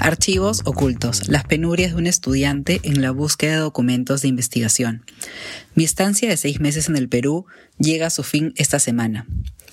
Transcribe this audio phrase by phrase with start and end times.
[0.00, 5.04] Archivos ocultos, las penurias de un estudiante en la búsqueda de documentos de investigación.
[5.74, 7.44] Mi estancia de seis meses en el Perú
[7.78, 9.26] llega a su fin esta semana.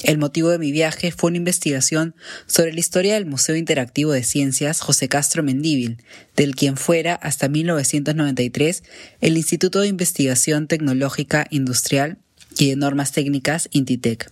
[0.03, 2.13] El motivo de mi viaje fue una investigación
[2.45, 6.03] sobre la historia del Museo Interactivo de Ciencias José Castro Mendíbil,
[6.35, 8.83] del quien fuera hasta 1993
[9.21, 12.17] el Instituto de Investigación Tecnológica Industrial
[12.59, 14.29] y de Normas Técnicas Intitec.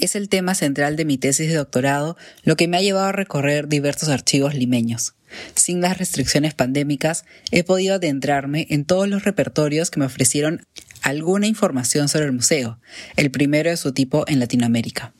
[0.00, 3.12] Es el tema central de mi tesis de doctorado, lo que me ha llevado a
[3.12, 5.14] recorrer diversos archivos limeños.
[5.54, 10.64] Sin las restricciones pandémicas, he podido adentrarme en todos los repertorios que me ofrecieron
[11.02, 12.80] alguna información sobre el museo,
[13.16, 15.12] el primero de su tipo en Latinoamérica.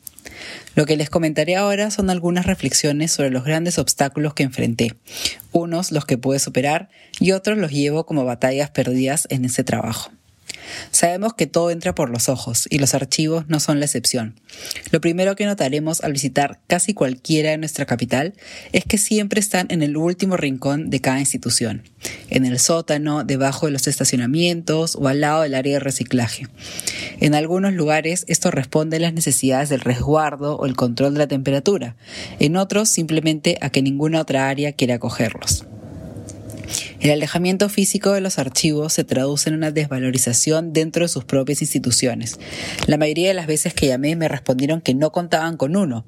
[0.75, 4.94] Lo que les comentaré ahora son algunas reflexiones sobre los grandes obstáculos que enfrenté,
[5.53, 10.11] unos los que pude superar y otros los llevo como batallas perdidas en ese trabajo.
[10.90, 14.34] Sabemos que todo entra por los ojos y los archivos no son la excepción.
[14.90, 18.34] Lo primero que notaremos al visitar casi cualquiera de nuestra capital
[18.72, 21.82] es que siempre están en el último rincón de cada institución,
[22.28, 26.46] en el sótano, debajo de los estacionamientos o al lado del área de reciclaje.
[27.20, 31.28] En algunos lugares esto responde a las necesidades del resguardo o el control de la
[31.28, 31.96] temperatura,
[32.38, 35.66] en otros simplemente a que ninguna otra área quiere acogerlos.
[37.01, 41.62] El alejamiento físico de los archivos se traduce en una desvalorización dentro de sus propias
[41.62, 42.39] instituciones.
[42.87, 46.05] La mayoría de las veces que llamé me respondieron que no contaban con uno.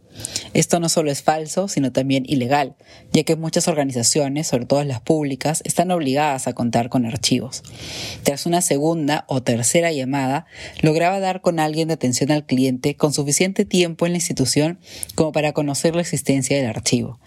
[0.53, 2.77] Esto no solo es falso, sino también ilegal,
[3.11, 7.63] ya que muchas organizaciones, sobre todo las públicas, están obligadas a contar con archivos.
[8.23, 10.45] Tras una segunda o tercera llamada,
[10.83, 14.79] lograba dar con alguien de atención al cliente con suficiente tiempo en la institución
[15.15, 17.19] como para conocer la existencia del archivo.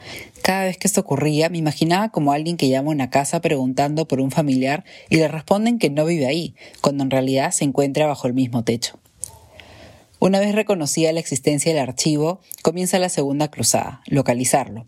[0.43, 4.05] Cada vez que esto ocurría, me imaginaba como alguien que llama a una casa preguntando
[4.05, 8.05] por un familiar y le responden que no vive ahí, cuando en realidad se encuentra
[8.05, 8.99] bajo el mismo techo.
[10.19, 14.87] Una vez reconocida la existencia del archivo, comienza la segunda cruzada, localizarlo.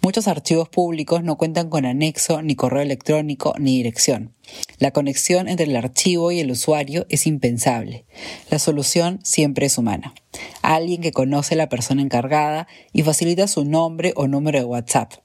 [0.00, 4.32] Muchos archivos públicos no cuentan con anexo, ni correo electrónico, ni dirección.
[4.78, 8.04] La conexión entre el archivo y el usuario es impensable.
[8.48, 10.14] La solución siempre es humana.
[10.62, 15.23] Alguien que conoce a la persona encargada y facilita su nombre o número de WhatsApp.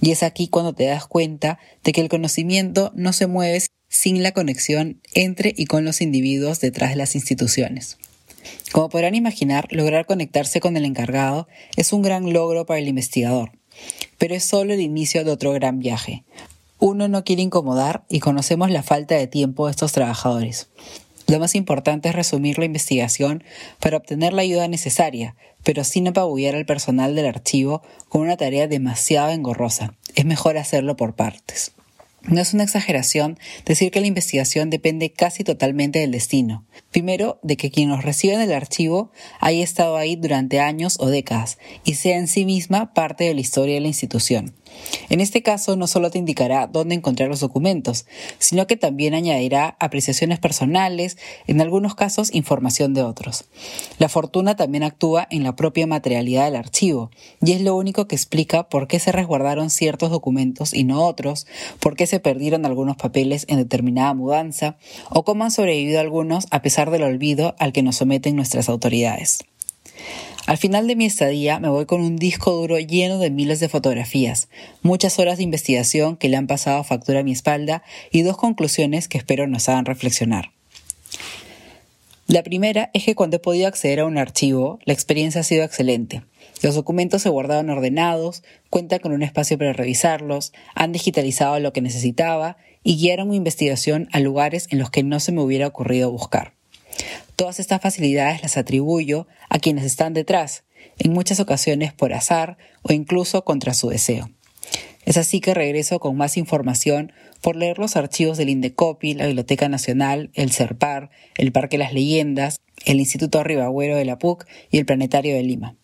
[0.00, 4.22] Y es aquí cuando te das cuenta de que el conocimiento no se mueve sin
[4.22, 7.96] la conexión entre y con los individuos detrás de las instituciones.
[8.72, 13.52] Como podrán imaginar, lograr conectarse con el encargado es un gran logro para el investigador,
[14.18, 16.24] pero es solo el inicio de otro gran viaje.
[16.78, 20.68] Uno no quiere incomodar y conocemos la falta de tiempo de estos trabajadores.
[21.28, 23.44] Lo más importante es resumir la investigación
[23.80, 28.66] para obtener la ayuda necesaria, pero sin apabullar al personal del archivo con una tarea
[28.66, 29.92] demasiado engorrosa.
[30.14, 31.72] Es mejor hacerlo por partes.
[32.22, 36.64] No es una exageración decir que la investigación depende casi totalmente del destino.
[36.90, 41.08] Primero, de que quien nos recibe en el archivo haya estado ahí durante años o
[41.08, 44.54] décadas y sea en sí misma parte de la historia de la institución.
[45.08, 48.06] En este caso, no solo te indicará dónde encontrar los documentos,
[48.38, 53.46] sino que también añadirá apreciaciones personales, en algunos casos información de otros.
[53.98, 57.10] La fortuna también actúa en la propia materialidad del archivo,
[57.42, 61.46] y es lo único que explica por qué se resguardaron ciertos documentos y no otros,
[61.80, 64.76] por qué se perdieron algunos papeles en determinada mudanza,
[65.10, 69.38] o cómo han sobrevivido algunos a pesar del olvido al que nos someten nuestras autoridades.
[70.46, 73.68] Al final de mi estadía me voy con un disco duro lleno de miles de
[73.68, 74.48] fotografías,
[74.82, 79.08] muchas horas de investigación que le han pasado factura a mi espalda y dos conclusiones
[79.08, 80.50] que espero nos hagan reflexionar.
[82.28, 85.64] La primera es que cuando he podido acceder a un archivo, la experiencia ha sido
[85.64, 86.22] excelente.
[86.62, 91.82] Los documentos se guardaban ordenados, cuentan con un espacio para revisarlos, han digitalizado lo que
[91.82, 96.10] necesitaba y guiaron mi investigación a lugares en los que no se me hubiera ocurrido
[96.10, 96.54] buscar.
[97.36, 100.64] Todas estas facilidades las atribuyo a quienes están detrás,
[100.98, 104.30] en muchas ocasiones por azar o incluso contra su deseo.
[105.04, 109.68] Es así que regreso con más información por leer los archivos del Indecopi, la Biblioteca
[109.68, 114.86] Nacional, el CERPAR, el Parque las Leyendas, el Instituto Ribagüero de la PUC y el
[114.86, 115.76] Planetario de Lima.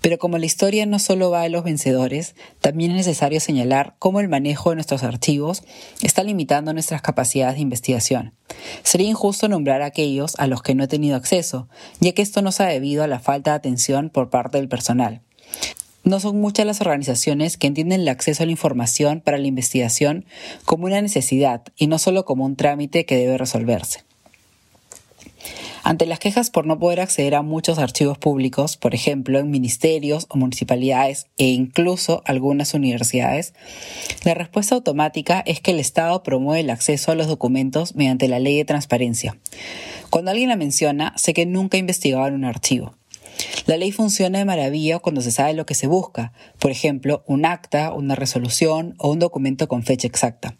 [0.00, 4.20] Pero como la historia no solo va de los vencedores, también es necesario señalar cómo
[4.20, 5.62] el manejo de nuestros archivos
[6.02, 8.32] está limitando nuestras capacidades de investigación.
[8.82, 11.68] Sería injusto nombrar a aquellos a los que no he tenido acceso,
[12.00, 14.68] ya que esto no se ha debido a la falta de atención por parte del
[14.68, 15.22] personal.
[16.02, 20.24] No son muchas las organizaciones que entienden el acceso a la información para la investigación
[20.64, 24.04] como una necesidad y no solo como un trámite que debe resolverse.
[25.90, 30.26] Ante las quejas por no poder acceder a muchos archivos públicos, por ejemplo, en ministerios
[30.28, 33.54] o municipalidades e incluso algunas universidades,
[34.22, 38.38] la respuesta automática es que el Estado promueve el acceso a los documentos mediante la
[38.38, 39.36] ley de transparencia.
[40.10, 41.90] Cuando alguien la menciona, sé que nunca en
[42.34, 42.94] un archivo.
[43.66, 47.44] La ley funciona de maravilla cuando se sabe lo que se busca, por ejemplo, un
[47.44, 50.56] acta, una resolución o un documento con fecha exacta.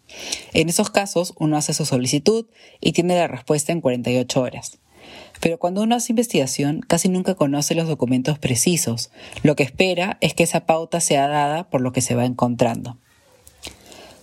[0.51, 2.47] En esos casos, uno hace su solicitud
[2.81, 4.81] y tiene la respuesta en 48 horas.
[5.41, 9.09] Pero cuando uno hace investigación, casi nunca conoce los documentos precisos.
[9.43, 12.97] Lo que espera es que esa pauta sea dada por lo que se va encontrando.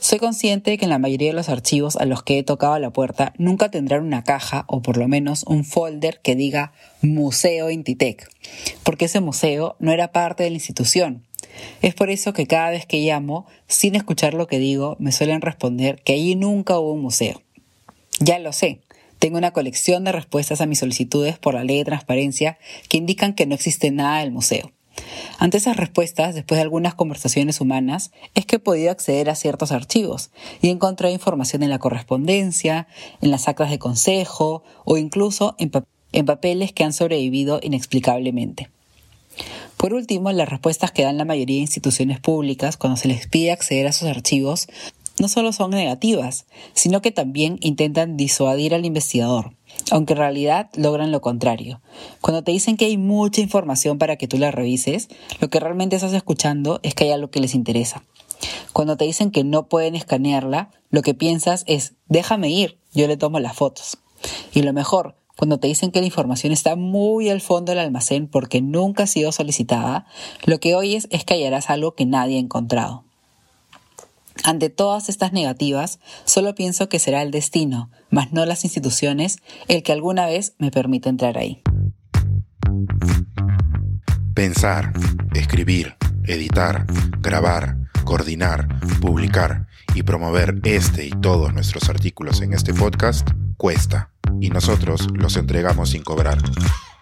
[0.00, 2.79] Soy consciente de que en la mayoría de los archivos a los que he tocado
[2.79, 6.73] la puerta nunca tendrán una caja o por lo menos un folder que diga
[7.03, 8.31] Museo Intitec,
[8.85, 11.25] porque ese museo no era parte de la institución.
[11.82, 15.41] Es por eso que cada vez que llamo, sin escuchar lo que digo, me suelen
[15.41, 17.43] responder que allí nunca hubo un museo.
[18.21, 18.81] Ya lo sé,
[19.19, 23.35] tengo una colección de respuestas a mis solicitudes por la ley de transparencia que indican
[23.35, 24.73] que no existe nada del museo.
[25.38, 29.70] Ante esas respuestas, después de algunas conversaciones humanas, es que he podido acceder a ciertos
[29.70, 30.31] archivos
[30.61, 32.88] y he información en la correspondencia,
[33.20, 35.71] en las actas de consejo o incluso en,
[36.12, 38.71] en papeles que han sobrevivido inexplicablemente.
[39.76, 43.53] Por último, las respuestas que dan la mayoría de instituciones públicas cuando se les pide
[43.53, 44.67] acceder a sus archivos
[45.20, 49.56] no solo son negativas, sino que también intentan disuadir al investigador,
[49.91, 51.81] aunque en realidad logran lo contrario.
[52.20, 55.09] Cuando te dicen que hay mucha información para que tú la revises,
[55.41, 58.05] lo que realmente estás escuchando es que hay algo que les interesa.
[58.73, 63.17] Cuando te dicen que no pueden escanearla, lo que piensas es, déjame ir, yo le
[63.17, 63.99] tomo las fotos.
[64.55, 68.26] Y lo mejor, cuando te dicen que la información está muy al fondo del almacén
[68.26, 70.06] porque nunca ha sido solicitada,
[70.44, 73.05] lo que oyes es que hallarás algo que nadie ha encontrado.
[74.44, 79.38] Ante todas estas negativas, solo pienso que será el destino, mas no las instituciones,
[79.69, 81.62] el que alguna vez me permita entrar ahí.
[84.35, 84.93] Pensar,
[85.35, 86.87] escribir, editar,
[87.20, 94.50] grabar, coordinar, publicar y promover este y todos nuestros artículos en este podcast cuesta, y
[94.50, 96.38] nosotros los entregamos sin cobrar.